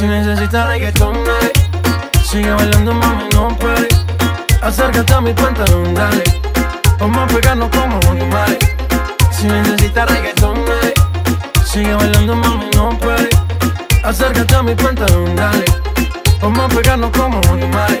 Si 0.00 0.06
necesitas 0.06 0.66
reggaetón, 0.66 1.12
dale. 1.26 1.52
Sigue 2.24 2.50
bailando, 2.50 2.94
mami, 2.94 3.24
no 3.34 3.54
pare. 3.58 3.86
Acércate 4.62 5.12
a 5.12 5.20
mi 5.20 5.34
pantalón, 5.34 5.94
dale. 5.94 6.24
Vamos 6.98 7.18
a 7.18 7.26
pegarnos 7.26 7.68
como 7.68 8.00
animales. 8.10 8.56
Si 9.30 9.46
necesitas 9.46 10.10
reggaetón, 10.10 10.64
dale. 10.64 10.94
Sigue 11.66 11.92
bailando, 11.92 12.34
mami, 12.34 12.70
no 12.74 12.98
pare. 12.98 13.28
Acércate 14.02 14.54
a 14.54 14.62
mi 14.62 14.74
pantalón, 14.74 15.36
dale. 15.36 15.66
Vamos 16.40 16.60
a 16.60 16.74
pegarnos 16.74 17.10
como 17.10 17.38
animales. 17.52 18.00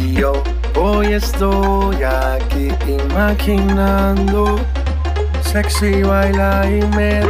yo 0.00 0.32
hoy 0.76 1.12
estoy 1.12 2.02
aquí 2.02 2.70
imaginando. 2.88 4.58
Sexy 5.42 6.02
baila 6.02 6.68
y 6.68 6.82
me 6.96 7.20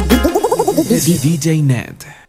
DJ 0.00 1.62
Ned. 1.62 2.23